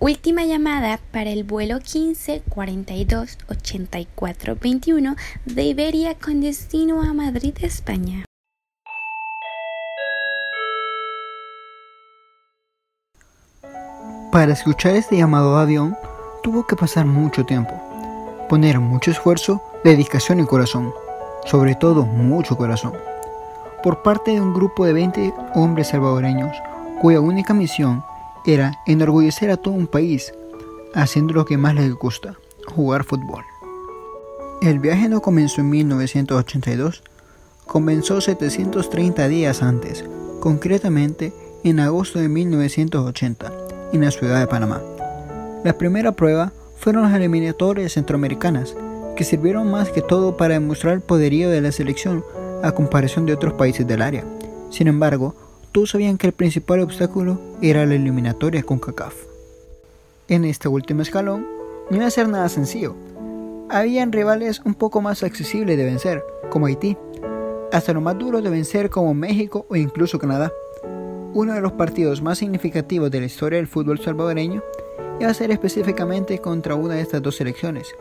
Última 0.00 0.44
llamada 0.44 1.00
para 1.10 1.30
el 1.30 1.42
vuelo 1.42 1.80
15 1.80 2.42
42 2.48 3.36
84 3.50 4.56
21 4.62 5.16
de 5.44 5.62
Iberia 5.64 6.14
con 6.14 6.40
destino 6.40 7.02
a 7.02 7.12
Madrid, 7.12 7.54
España. 7.62 8.24
Para 14.30 14.52
escuchar 14.52 14.94
este 14.94 15.16
llamado 15.16 15.56
de 15.56 15.62
avión, 15.62 15.96
tuvo 16.44 16.64
que 16.64 16.76
pasar 16.76 17.04
mucho 17.04 17.44
tiempo, 17.44 17.74
poner 18.48 18.78
mucho 18.78 19.10
esfuerzo, 19.10 19.60
dedicación 19.82 20.38
y 20.38 20.46
corazón, 20.46 20.92
sobre 21.44 21.74
todo 21.74 22.06
mucho 22.06 22.56
corazón, 22.56 22.92
por 23.82 24.04
parte 24.04 24.30
de 24.30 24.40
un 24.40 24.54
grupo 24.54 24.86
de 24.86 24.92
20 24.92 25.34
hombres 25.56 25.88
salvadoreños 25.88 26.56
cuya 27.00 27.20
única 27.20 27.52
misión 27.52 28.04
era 28.48 28.80
enorgullecer 28.86 29.50
a 29.50 29.58
todo 29.58 29.74
un 29.74 29.86
país 29.86 30.32
haciendo 30.94 31.34
lo 31.34 31.44
que 31.44 31.58
más 31.58 31.74
les 31.74 31.92
gusta, 31.92 32.36
jugar 32.66 33.04
fútbol. 33.04 33.44
El 34.62 34.78
viaje 34.78 35.08
no 35.10 35.20
comenzó 35.20 35.60
en 35.60 35.68
1982, 35.68 37.02
comenzó 37.66 38.22
730 38.22 39.28
días 39.28 39.62
antes, 39.62 40.02
concretamente 40.40 41.34
en 41.62 41.78
agosto 41.80 42.18
de 42.18 42.30
1980, 42.30 43.52
en 43.92 44.00
la 44.00 44.10
ciudad 44.10 44.40
de 44.40 44.46
Panamá. 44.46 44.80
La 45.62 45.76
primera 45.76 46.12
prueba 46.12 46.52
fueron 46.78 47.02
las 47.02 47.14
eliminatorias 47.14 47.92
centroamericanas, 47.92 48.74
que 49.14 49.24
sirvieron 49.24 49.70
más 49.70 49.90
que 49.90 50.00
todo 50.00 50.38
para 50.38 50.54
demostrar 50.54 50.94
el 50.94 51.00
poderío 51.02 51.50
de 51.50 51.60
la 51.60 51.70
selección 51.70 52.24
a 52.62 52.72
comparación 52.72 53.26
de 53.26 53.34
otros 53.34 53.52
países 53.54 53.86
del 53.86 54.00
área. 54.00 54.24
Sin 54.70 54.88
embargo, 54.88 55.34
todos 55.78 55.90
sabían 55.90 56.18
que 56.18 56.26
el 56.26 56.32
principal 56.32 56.80
obstáculo 56.80 57.40
era 57.62 57.86
la 57.86 57.94
eliminatoria 57.94 58.64
con 58.64 58.80
CACAF. 58.80 59.14
En 60.26 60.44
este 60.44 60.66
último 60.66 61.02
escalón 61.02 61.46
no 61.88 61.96
iba 61.96 62.06
a 62.06 62.10
ser 62.10 62.28
nada 62.28 62.48
sencillo. 62.48 62.96
Habían 63.70 64.10
rivales 64.10 64.60
un 64.64 64.74
poco 64.74 65.00
más 65.00 65.22
accesibles 65.22 65.78
de 65.78 65.84
vencer, 65.84 66.24
como 66.50 66.66
Haití, 66.66 66.96
hasta 67.70 67.92
lo 67.92 68.00
más 68.00 68.18
duro 68.18 68.42
de 68.42 68.50
vencer 68.50 68.90
como 68.90 69.14
México 69.14 69.66
o 69.68 69.76
incluso 69.76 70.18
Canadá. 70.18 70.52
Uno 71.32 71.54
de 71.54 71.60
los 71.60 71.70
partidos 71.70 72.22
más 72.22 72.38
significativos 72.38 73.12
de 73.12 73.20
la 73.20 73.26
historia 73.26 73.58
del 73.58 73.68
fútbol 73.68 74.00
salvadoreño 74.00 74.64
iba 75.20 75.30
a 75.30 75.34
ser 75.34 75.52
específicamente 75.52 76.40
contra 76.40 76.74
una 76.74 76.94
de 76.94 77.02
estas 77.02 77.22
dos 77.22 77.36
selecciones, 77.36 77.94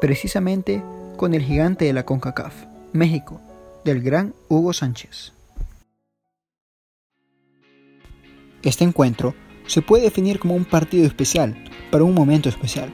precisamente 0.00 0.82
con 1.16 1.34
el 1.34 1.42
gigante 1.42 1.84
de 1.84 1.92
la 1.92 2.04
CONCACAF, 2.04 2.64
México, 2.92 3.40
del 3.84 4.02
gran 4.02 4.34
Hugo 4.48 4.72
Sánchez. 4.72 5.32
Este 8.62 8.84
encuentro 8.84 9.34
se 9.66 9.82
puede 9.82 10.04
definir 10.04 10.38
como 10.38 10.54
un 10.54 10.64
partido 10.64 11.04
especial 11.04 11.56
para 11.90 12.04
un 12.04 12.14
momento 12.14 12.48
especial. 12.48 12.92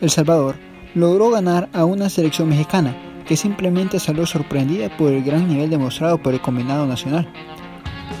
El 0.00 0.08
Salvador 0.08 0.56
logró 0.94 1.30
ganar 1.30 1.68
a 1.74 1.84
una 1.84 2.08
selección 2.08 2.48
mexicana 2.48 2.96
que 3.26 3.36
simplemente 3.36 4.00
salió 4.00 4.24
sorprendida 4.24 4.94
por 4.96 5.12
el 5.12 5.22
gran 5.22 5.48
nivel 5.48 5.68
demostrado 5.68 6.16
por 6.16 6.32
el 6.32 6.40
combinado 6.40 6.86
nacional. 6.86 7.30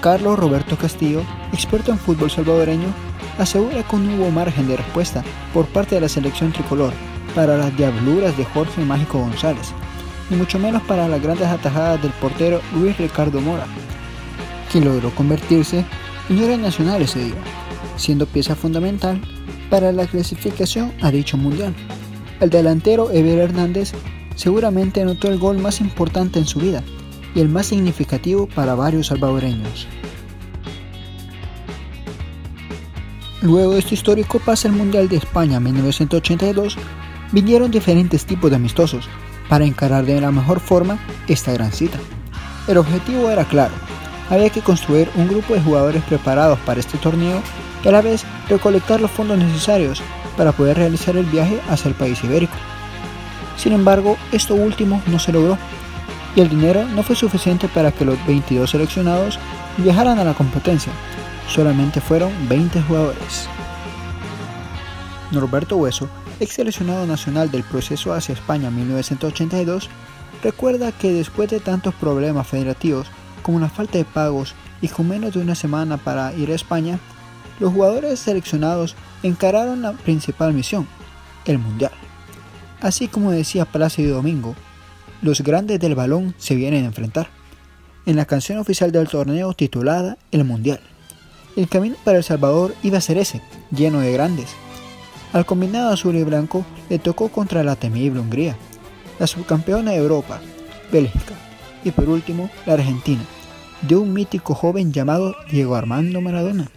Carlos 0.02 0.38
Roberto 0.38 0.76
Castillo, 0.76 1.22
experto 1.52 1.92
en 1.92 1.98
fútbol 1.98 2.30
salvadoreño, 2.30 2.88
asegura 3.38 3.82
que 3.82 3.96
no 3.96 4.14
hubo 4.16 4.30
margen 4.30 4.68
de 4.68 4.76
respuesta 4.76 5.24
por 5.54 5.66
parte 5.66 5.94
de 5.94 6.02
la 6.02 6.08
selección 6.10 6.52
tricolor 6.52 6.92
para 7.34 7.56
las 7.56 7.74
diabluras 7.74 8.36
de 8.36 8.44
Jorge 8.44 8.84
Mágico 8.84 9.18
González, 9.18 9.72
ni 10.28 10.36
mucho 10.36 10.58
menos 10.58 10.82
para 10.82 11.08
las 11.08 11.22
grandes 11.22 11.48
atajadas 11.48 12.02
del 12.02 12.12
portero 12.12 12.60
Luis 12.74 12.98
Ricardo 12.98 13.40
Mora, 13.40 13.66
quien 14.70 14.84
logró 14.84 15.10
convertirse 15.14 15.86
en 16.32 16.38
héroe 16.38 16.56
nacional 16.56 17.02
ese 17.02 17.24
día, 17.24 17.34
siendo 17.96 18.26
pieza 18.26 18.54
fundamental 18.54 19.20
para 19.68 19.92
la 19.92 20.06
clasificación 20.06 20.92
a 21.02 21.10
dicho 21.10 21.36
mundial. 21.36 21.74
El 22.40 22.50
delantero 22.50 23.10
Ever 23.10 23.38
Hernández 23.38 23.92
seguramente 24.34 25.02
anotó 25.02 25.28
el 25.28 25.38
gol 25.38 25.58
más 25.58 25.80
importante 25.80 26.38
en 26.38 26.46
su 26.46 26.60
vida 26.60 26.82
y 27.34 27.40
el 27.40 27.48
más 27.48 27.66
significativo 27.66 28.46
para 28.46 28.74
varios 28.74 29.08
salvadoreños. 29.08 29.86
Luego 33.42 33.72
de 33.72 33.80
este 33.80 33.94
histórico 33.94 34.38
pase 34.38 34.68
al 34.68 34.74
Mundial 34.74 35.08
de 35.08 35.16
España 35.16 35.60
1982, 35.60 36.76
vinieron 37.32 37.70
diferentes 37.70 38.24
tipos 38.24 38.50
de 38.50 38.56
amistosos 38.56 39.08
para 39.48 39.64
encarar 39.64 40.06
de 40.06 40.20
la 40.20 40.30
mejor 40.30 40.60
forma 40.60 40.98
esta 41.28 41.52
gran 41.52 41.72
cita. 41.72 41.98
El 42.68 42.78
objetivo 42.78 43.28
era 43.30 43.44
claro, 43.44 43.74
había 44.32 44.48
que 44.48 44.62
construir 44.62 45.10
un 45.14 45.28
grupo 45.28 45.52
de 45.52 45.60
jugadores 45.60 46.02
preparados 46.04 46.58
para 46.60 46.80
este 46.80 46.96
torneo 46.96 47.42
y 47.84 47.88
a 47.88 47.92
la 47.92 48.00
vez 48.00 48.24
recolectar 48.48 48.98
los 48.98 49.10
fondos 49.10 49.36
necesarios 49.36 50.02
para 50.38 50.52
poder 50.52 50.78
realizar 50.78 51.18
el 51.18 51.26
viaje 51.26 51.60
hacia 51.68 51.90
el 51.90 51.94
país 51.94 52.24
ibérico. 52.24 52.54
Sin 53.58 53.74
embargo, 53.74 54.16
esto 54.32 54.54
último 54.54 55.02
no 55.06 55.18
se 55.18 55.32
logró 55.32 55.58
y 56.34 56.40
el 56.40 56.48
dinero 56.48 56.84
no 56.84 57.02
fue 57.02 57.14
suficiente 57.14 57.68
para 57.68 57.92
que 57.92 58.06
los 58.06 58.16
22 58.26 58.70
seleccionados 58.70 59.38
viajaran 59.76 60.18
a 60.18 60.24
la 60.24 60.32
competencia. 60.32 60.92
Solamente 61.46 62.00
fueron 62.00 62.32
20 62.48 62.80
jugadores. 62.80 63.50
Norberto 65.30 65.76
Hueso, 65.76 66.08
ex 66.40 66.54
seleccionado 66.54 67.06
nacional 67.06 67.50
del 67.50 67.64
proceso 67.64 68.14
hacia 68.14 68.32
España 68.32 68.70
1982, 68.70 69.90
recuerda 70.42 70.90
que 70.90 71.12
después 71.12 71.50
de 71.50 71.60
tantos 71.60 71.92
problemas 71.94 72.46
federativos 72.46 73.08
como 73.42 73.60
la 73.60 73.68
falta 73.68 73.98
de 73.98 74.04
pagos 74.04 74.54
y 74.80 74.88
con 74.88 75.08
menos 75.08 75.34
de 75.34 75.40
una 75.40 75.54
semana 75.54 75.96
para 75.96 76.32
ir 76.34 76.50
a 76.50 76.54
España, 76.54 76.98
los 77.60 77.72
jugadores 77.72 78.18
seleccionados 78.18 78.96
encararon 79.22 79.82
la 79.82 79.92
principal 79.92 80.52
misión, 80.52 80.86
el 81.44 81.58
Mundial. 81.58 81.92
Así 82.80 83.06
como 83.08 83.30
decía 83.30 83.64
Plácido 83.64 84.16
Domingo, 84.16 84.56
los 85.20 85.42
grandes 85.42 85.78
del 85.78 85.94
balón 85.94 86.34
se 86.38 86.56
vienen 86.56 86.84
a 86.84 86.88
enfrentar. 86.88 87.28
En 88.06 88.16
la 88.16 88.24
canción 88.24 88.58
oficial 88.58 88.90
del 88.90 89.08
torneo 89.08 89.52
titulada 89.54 90.18
El 90.32 90.44
Mundial. 90.44 90.80
El 91.54 91.68
camino 91.68 91.94
para 92.02 92.18
El 92.18 92.24
Salvador 92.24 92.74
iba 92.82 92.98
a 92.98 93.02
ser 93.02 93.18
ese, 93.18 93.40
lleno 93.70 94.00
de 94.00 94.12
grandes. 94.12 94.48
Al 95.32 95.46
combinado 95.46 95.92
azul 95.92 96.16
y 96.16 96.24
blanco 96.24 96.66
le 96.88 96.98
tocó 96.98 97.28
contra 97.28 97.62
la 97.62 97.76
temible 97.76 98.20
Hungría, 98.20 98.56
la 99.20 99.28
subcampeona 99.28 99.92
de 99.92 99.98
Europa, 99.98 100.40
Bélgica, 100.90 101.34
y 101.84 101.90
por 101.90 102.08
último 102.08 102.50
la 102.66 102.74
Argentina, 102.74 103.22
de 103.82 103.96
un 103.96 104.12
mítico 104.12 104.54
joven 104.54 104.92
llamado 104.92 105.36
Diego 105.50 105.74
Armando 105.74 106.20
Maradona. 106.20 106.70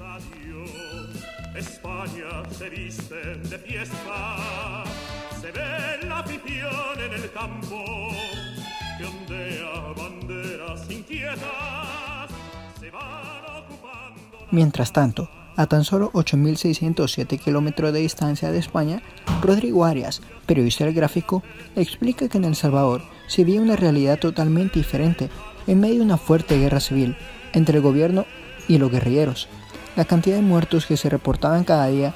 Mientras 14.52 14.94
tanto, 14.94 15.30
a 15.56 15.68
tan 15.68 15.84
solo 15.84 16.12
8.607 16.14 17.40
kilómetros 17.40 17.94
de 17.94 18.00
distancia 18.00 18.52
de 18.52 18.60
España, 18.60 19.02
Rodrigo 19.42 19.86
Arias, 19.86 20.22
periodista 20.46 20.86
del 20.86 20.94
gráfico, 20.94 21.44
explica 21.76 22.28
que 22.28 22.38
en 22.38 22.46
El 22.46 22.56
Salvador 22.56 23.04
se 23.28 23.44
veía 23.44 23.62
una 23.62 23.76
realidad 23.76 24.20
totalmente 24.20 24.80
diferente 24.80 25.30
en 25.68 25.80
medio 25.80 25.96
de 25.96 26.02
una 26.02 26.18
fuerte 26.18 26.60
guerra 26.60 26.80
civil 26.80 27.16
entre 27.54 27.78
el 27.78 27.84
gobierno 27.84 28.26
y 28.68 28.78
los 28.78 28.92
guerrilleros. 28.92 29.48
La 29.96 30.06
cantidad 30.06 30.36
de 30.36 30.42
muertos 30.42 30.86
que 30.86 30.98
se 30.98 31.10
reportaban 31.10 31.64
cada 31.64 31.88
día 31.88 32.14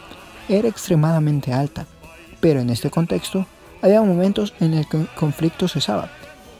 era 0.50 0.68
extremadamente 0.68 1.54
alta, 1.54 1.86
pero 2.40 2.60
en 2.60 2.70
este 2.70 2.90
contexto 2.90 3.46
había 3.82 4.02
momentos 4.02 4.54
en 4.60 4.74
el 4.74 4.88
que 4.88 4.98
el 4.98 5.08
conflicto 5.08 5.68
cesaba. 5.68 6.10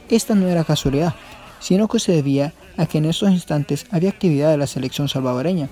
Esta 0.08 0.34
no 0.34 0.48
era 0.48 0.64
casualidad, 0.64 1.14
sino 1.60 1.88
que 1.88 2.00
se 2.00 2.12
debía 2.12 2.54
a 2.76 2.86
que 2.86 2.98
en 2.98 3.04
estos 3.04 3.30
instantes 3.30 3.86
había 3.90 4.10
actividad 4.10 4.50
de 4.50 4.56
la 4.56 4.66
selección 4.66 5.08
salvadoreña, 5.08 5.68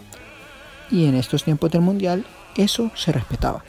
y 0.91 1.07
en 1.07 1.15
estos 1.15 1.45
tiempos 1.45 1.71
del 1.71 1.83
Mundial 1.83 2.25
eso 2.57 2.91
se 2.95 3.13
respetaba. 3.13 3.63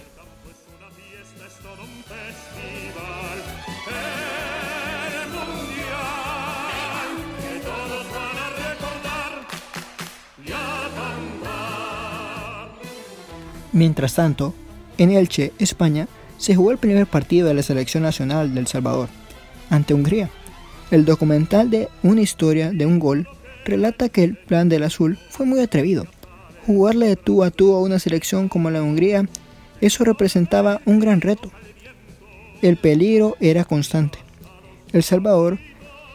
Mientras 13.72 14.16
tanto, 14.16 14.54
en 14.98 15.12
Elche, 15.12 15.54
España, 15.60 16.08
se 16.38 16.56
jugó 16.56 16.72
el 16.72 16.80
primer 16.80 17.06
partido 17.06 17.48
de 17.48 17.54
la 17.54 17.62
selección 17.62 18.04
nacional 18.04 18.54
del 18.54 18.68
Salvador, 18.68 19.10
ante 19.70 19.94
Hungría. 19.94 20.30
El 20.90 21.06
documental 21.06 21.70
de 21.70 21.88
Una 22.02 22.22
historia 22.22 22.72
de 22.72 22.86
un 22.86 22.98
gol 22.98 23.28
relata 23.66 24.10
que 24.10 24.24
el 24.24 24.36
plan 24.36 24.70
del 24.70 24.84
azul 24.84 25.20
fue 25.30 25.46
muy 25.46 25.60
atrevido. 25.60 26.08
Jugarle 26.70 27.08
de 27.08 27.16
tú 27.16 27.44
a 27.44 27.50
tú 27.50 27.74
a 27.74 27.82
una 27.82 27.98
selección 27.98 28.48
como 28.48 28.70
la 28.70 28.78
de 28.78 28.86
Hungría, 28.86 29.28
eso 29.82 30.04
representaba 30.04 30.82
un 30.86 31.00
gran 31.00 31.20
reto. 31.20 31.50
El 32.62 32.78
peligro 32.78 33.36
era 33.40 33.66
constante. 33.66 34.20
El 34.94 35.02
Salvador 35.02 35.58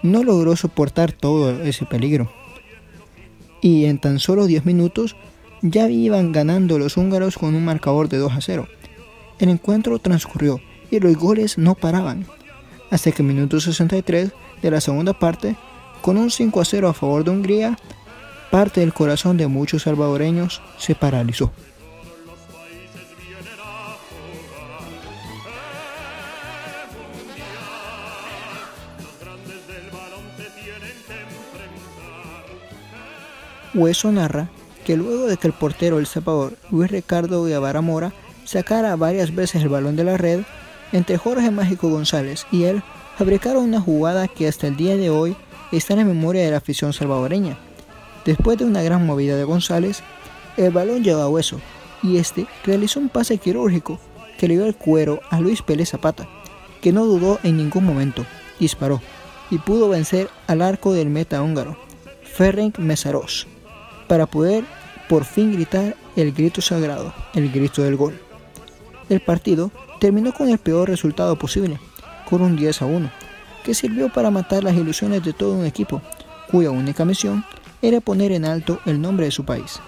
no 0.04 0.22
logró 0.22 0.54
soportar 0.54 1.10
todo 1.10 1.60
ese 1.64 1.86
peligro. 1.86 2.32
Y 3.62 3.86
en 3.86 3.98
tan 3.98 4.20
solo 4.20 4.46
10 4.46 4.64
minutos 4.64 5.16
ya 5.60 5.90
iban 5.90 6.30
ganando 6.30 6.78
los 6.78 6.96
húngaros 6.96 7.36
con 7.36 7.56
un 7.56 7.64
marcador 7.64 8.08
de 8.08 8.18
2 8.18 8.34
a 8.34 8.40
0. 8.40 8.68
El 9.40 9.48
encuentro 9.48 9.98
transcurrió 9.98 10.60
y 10.88 11.00
los 11.00 11.16
goles 11.16 11.58
no 11.58 11.74
paraban, 11.74 12.26
hasta 12.92 13.10
que 13.10 13.22
en 13.22 13.26
minuto 13.26 13.58
63 13.58 14.30
de 14.62 14.70
la 14.70 14.80
segunda 14.80 15.18
parte, 15.18 15.56
con 16.00 16.16
un 16.16 16.30
5 16.30 16.60
a 16.60 16.64
0 16.64 16.88
a 16.90 16.94
favor 16.94 17.24
de 17.24 17.32
Hungría, 17.32 17.76
parte 18.54 18.82
del 18.82 18.94
corazón 18.94 19.36
de 19.36 19.48
muchos 19.48 19.82
salvadoreños 19.82 20.62
se 20.78 20.94
paralizó. 20.94 21.50
Hueso 33.74 34.12
narra 34.12 34.48
que 34.86 34.96
luego 34.96 35.26
de 35.26 35.36
que 35.36 35.48
el 35.48 35.52
portero 35.52 35.98
El 35.98 36.06
Salvador, 36.06 36.56
Luis 36.70 36.92
Ricardo 36.92 37.42
Guevara 37.42 37.80
Mora, 37.80 38.12
sacara 38.44 38.94
varias 38.94 39.34
veces 39.34 39.62
el 39.62 39.68
balón 39.68 39.96
de 39.96 40.04
la 40.04 40.16
red, 40.16 40.42
entre 40.92 41.18
Jorge 41.18 41.50
Mágico 41.50 41.88
González 41.88 42.46
y 42.52 42.62
él 42.62 42.84
fabricaron 43.18 43.64
una 43.64 43.80
jugada 43.80 44.28
que 44.28 44.46
hasta 44.46 44.68
el 44.68 44.76
día 44.76 44.96
de 44.96 45.10
hoy 45.10 45.36
está 45.72 45.94
en 45.94 45.98
la 45.98 46.04
memoria 46.04 46.44
de 46.44 46.52
la 46.52 46.58
afición 46.58 46.92
salvadoreña. 46.92 47.58
Después 48.24 48.58
de 48.58 48.64
una 48.64 48.82
gran 48.82 49.04
movida 49.06 49.36
de 49.36 49.44
González, 49.44 50.02
el 50.56 50.72
balón 50.72 51.02
llegó 51.02 51.20
a 51.20 51.28
Hueso 51.28 51.60
y 52.02 52.18
este 52.18 52.46
realizó 52.64 53.00
un 53.00 53.08
pase 53.08 53.38
quirúrgico 53.38 53.98
que 54.38 54.48
le 54.48 54.54
dio 54.54 54.66
el 54.66 54.74
cuero 54.74 55.20
a 55.30 55.40
Luis 55.40 55.62
Pérez 55.62 55.90
Zapata, 55.90 56.28
que 56.80 56.92
no 56.92 57.04
dudó 57.04 57.38
en 57.42 57.56
ningún 57.56 57.84
momento, 57.84 58.24
disparó 58.58 59.00
y 59.50 59.58
pudo 59.58 59.88
vencer 59.88 60.28
al 60.46 60.62
arco 60.62 60.92
del 60.92 61.10
meta 61.10 61.42
húngaro, 61.42 61.76
Ferenc 62.22 62.78
Mesaros 62.78 63.46
para 64.08 64.26
poder 64.26 64.64
por 65.08 65.24
fin 65.24 65.52
gritar 65.52 65.96
el 66.16 66.32
grito 66.32 66.60
sagrado, 66.60 67.12
el 67.34 67.50
grito 67.50 67.82
del 67.82 67.96
gol. 67.96 68.18
El 69.08 69.20
partido 69.20 69.70
terminó 70.00 70.32
con 70.32 70.48
el 70.48 70.58
peor 70.58 70.88
resultado 70.88 71.36
posible, 71.36 71.78
con 72.28 72.42
un 72.42 72.56
10 72.56 72.82
a 72.82 72.86
1, 72.86 73.10
que 73.64 73.74
sirvió 73.74 74.12
para 74.12 74.30
matar 74.30 74.64
las 74.64 74.74
ilusiones 74.74 75.24
de 75.24 75.32
todo 75.32 75.54
un 75.54 75.66
equipo, 75.66 76.00
cuya 76.50 76.70
única 76.70 77.04
misión 77.04 77.44
era 77.86 78.00
poner 78.00 78.32
en 78.32 78.46
alto 78.46 78.80
el 78.86 78.98
nombre 78.98 79.26
de 79.26 79.30
su 79.30 79.44
país. 79.44 79.78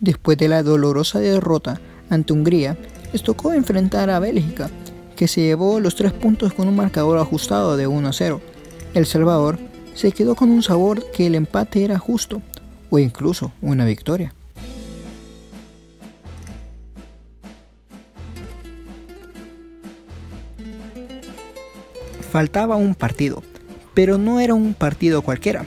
Después 0.00 0.36
de 0.36 0.48
la 0.48 0.62
dolorosa 0.62 1.18
derrota 1.18 1.80
ante 2.10 2.34
Hungría, 2.34 2.76
les 3.12 3.22
tocó 3.22 3.54
enfrentar 3.54 4.10
a 4.10 4.18
Bélgica, 4.18 4.68
que 5.16 5.28
se 5.28 5.40
llevó 5.40 5.80
los 5.80 5.94
tres 5.94 6.12
puntos 6.12 6.52
con 6.52 6.68
un 6.68 6.76
marcador 6.76 7.18
ajustado 7.18 7.78
de 7.78 7.86
1 7.86 8.08
a 8.08 8.12
0. 8.12 8.40
El 8.92 9.06
Salvador 9.06 9.69
se 10.00 10.12
quedó 10.12 10.34
con 10.34 10.48
un 10.50 10.62
sabor 10.62 11.04
que 11.10 11.26
el 11.26 11.34
empate 11.34 11.84
era 11.84 11.98
justo, 11.98 12.40
o 12.88 12.98
incluso 12.98 13.52
una 13.60 13.84
victoria. 13.84 14.32
Faltaba 22.32 22.76
un 22.76 22.94
partido, 22.94 23.42
pero 23.92 24.16
no 24.16 24.40
era 24.40 24.54
un 24.54 24.72
partido 24.72 25.20
cualquiera, 25.20 25.66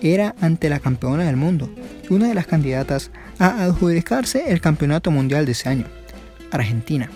era 0.00 0.36
ante 0.40 0.68
la 0.68 0.78
campeona 0.78 1.24
del 1.24 1.36
mundo, 1.36 1.68
una 2.08 2.28
de 2.28 2.34
las 2.34 2.46
candidatas 2.46 3.10
a 3.40 3.64
adjudicarse 3.64 4.52
el 4.52 4.60
campeonato 4.60 5.10
mundial 5.10 5.44
de 5.44 5.52
ese 5.52 5.68
año, 5.68 5.86
Argentina. 6.52 7.10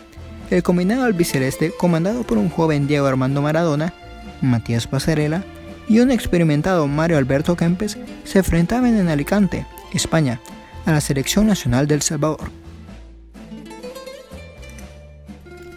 El 0.51 0.65
combinado 0.65 1.05
albiceleste, 1.05 1.71
comandado 1.79 2.25
por 2.25 2.39
un 2.39 2.51
joven 2.51 2.89
Diego 2.89 3.07
Armando 3.07 3.41
Maradona, 3.41 3.95
Matías 4.43 4.89
Pasarela 4.89 5.45
y 5.89 6.01
un 6.01 6.11
experimentado 6.11 6.87
Mario 6.87 7.19
Alberto 7.19 7.57
Kempes, 7.57 7.97
se 8.25 8.39
enfrentaban 8.39 8.97
en 8.97 9.09
Alicante, 9.09 9.67
España, 9.93 10.41
a 10.85 10.93
la 10.93 11.01
selección 11.01 11.47
nacional 11.47 11.87
del 11.87 12.03
Salvador. 12.03 12.51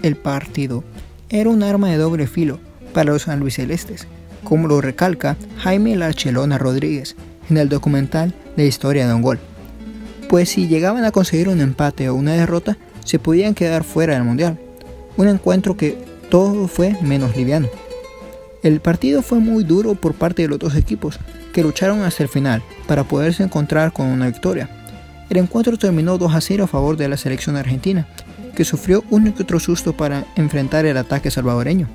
El 0.01 0.15
partido 0.15 0.83
era 1.29 1.49
un 1.49 1.63
arma 1.63 1.89
de 1.89 1.97
doble 1.97 2.27
filo 2.27 2.59
para 2.93 3.11
los 3.11 3.27
albicelestes, 3.27 4.07
como 4.43 4.67
lo 4.67 4.81
recalca 4.81 5.37
Jaime 5.57 5.95
Larchelona 5.95 6.57
Rodríguez 6.57 7.15
en 7.49 7.57
el 7.57 7.67
documental 7.67 8.33
La 8.55 8.63
historia 8.63 9.07
de 9.07 9.13
un 9.13 9.21
gol 9.21 9.39
pues 10.29 10.49
si 10.49 10.67
llegaban 10.67 11.03
a 11.05 11.11
conseguir 11.11 11.49
un 11.49 11.59
empate 11.59 12.07
o 12.07 12.13
una 12.13 12.33
derrota, 12.33 12.77
se 13.03 13.17
podían 13.17 13.55
quedar 13.55 13.83
fuera 13.83 14.13
del 14.13 14.23
Mundial. 14.23 14.59
Un 15.17 15.27
encuentro 15.27 15.75
que 15.75 15.97
todo 16.29 16.67
fue 16.67 16.95
menos 17.01 17.35
liviano. 17.35 17.67
El 18.61 18.81
partido 18.81 19.21
fue 19.21 19.39
muy 19.39 19.63
duro 19.63 19.95
por 19.95 20.13
parte 20.13 20.41
de 20.41 20.49
los 20.49 20.59
dos 20.59 20.75
equipos, 20.75 21.17
que 21.53 21.63
lucharon 21.63 22.01
hasta 22.01 22.23
el 22.23 22.29
final 22.29 22.61
para 22.87 23.05
poderse 23.05 23.41
encontrar 23.41 23.93
con 23.93 24.07
una 24.07 24.27
victoria. 24.27 24.69
El 25.29 25.37
encuentro 25.37 25.77
terminó 25.77 26.17
2 26.17 26.35
a 26.35 26.41
0 26.41 26.63
a 26.65 26.67
favor 26.67 26.97
de 26.97 27.07
la 27.07 27.15
selección 27.15 27.55
argentina, 27.55 28.07
que 28.55 28.65
sufrió 28.65 29.03
un 29.09 29.27
y 29.27 29.29
otro 29.29 29.61
susto 29.61 29.93
para 29.93 30.25
enfrentar 30.35 30.85
el 30.85 30.97
ataque 30.97 31.31
salvadoreño. 31.31 31.87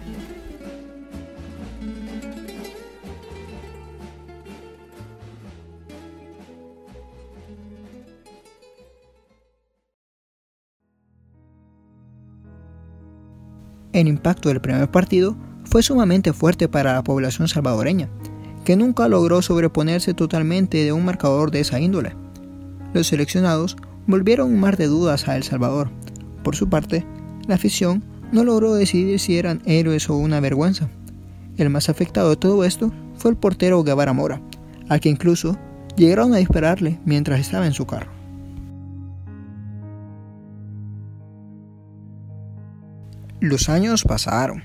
El 13.93 14.08
impacto 14.08 14.49
del 14.49 14.61
primer 14.61 14.90
partido 14.90 15.37
fue 15.75 15.82
sumamente 15.82 16.32
fuerte 16.32 16.69
para 16.69 16.93
la 16.93 17.03
población 17.03 17.49
salvadoreña, 17.49 18.09
que 18.65 18.76
nunca 18.76 19.09
logró 19.09 19.43
sobreponerse 19.43 20.15
totalmente 20.15 20.85
de 20.85 20.93
un 20.93 21.05
marcador 21.05 21.50
de 21.50 21.59
esa 21.59 21.81
índole. 21.81 22.15
Los 22.93 23.09
seleccionados 23.09 23.76
volvieron 24.06 24.53
un 24.53 24.61
mar 24.61 24.76
de 24.76 24.87
dudas 24.87 25.26
a 25.26 25.35
El 25.35 25.43
Salvador. 25.43 25.91
Por 26.44 26.55
su 26.55 26.69
parte, 26.69 27.05
la 27.49 27.56
afición 27.56 28.05
no 28.31 28.44
logró 28.44 28.73
decidir 28.75 29.19
si 29.19 29.37
eran 29.37 29.62
héroes 29.67 30.09
o 30.09 30.15
una 30.15 30.38
vergüenza. 30.38 30.88
El 31.56 31.71
más 31.71 31.88
afectado 31.88 32.31
de 32.31 32.37
todo 32.37 32.62
esto 32.62 32.93
fue 33.17 33.32
el 33.32 33.37
portero 33.37 33.82
Guevara 33.82 34.12
Mora, 34.12 34.41
al 34.88 35.00
que 35.00 35.09
incluso 35.09 35.59
llegaron 35.97 36.35
a 36.35 36.38
dispararle 36.38 37.00
mientras 37.05 37.41
estaba 37.41 37.67
en 37.67 37.73
su 37.73 37.85
carro. 37.85 38.12
Los 43.40 43.69
años 43.69 44.04
pasaron, 44.04 44.62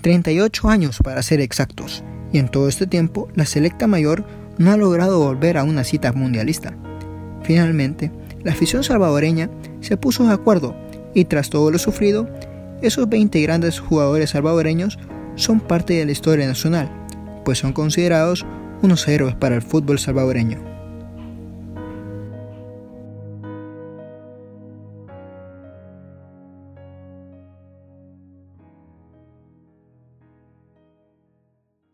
38 0.00 0.68
años 0.68 0.98
para 1.02 1.22
ser 1.22 1.40
exactos, 1.40 2.02
y 2.32 2.38
en 2.38 2.48
todo 2.48 2.68
este 2.68 2.86
tiempo 2.86 3.28
la 3.34 3.46
selecta 3.46 3.86
mayor 3.86 4.24
no 4.58 4.72
ha 4.72 4.76
logrado 4.76 5.18
volver 5.18 5.58
a 5.58 5.64
una 5.64 5.84
cita 5.84 6.12
mundialista. 6.12 6.74
Finalmente, 7.42 8.10
la 8.42 8.52
afición 8.52 8.84
salvadoreña 8.84 9.50
se 9.80 9.96
puso 9.96 10.26
de 10.26 10.32
acuerdo 10.32 10.74
y 11.14 11.24
tras 11.24 11.50
todo 11.50 11.70
lo 11.70 11.78
sufrido, 11.78 12.28
esos 12.82 13.08
20 13.08 13.40
grandes 13.42 13.80
jugadores 13.80 14.30
salvadoreños 14.30 14.98
son 15.34 15.60
parte 15.60 15.94
de 15.94 16.06
la 16.06 16.12
historia 16.12 16.46
nacional, 16.46 16.90
pues 17.44 17.58
son 17.58 17.72
considerados 17.72 18.46
unos 18.82 19.06
héroes 19.08 19.34
para 19.34 19.56
el 19.56 19.62
fútbol 19.62 19.98
salvadoreño. 19.98 20.69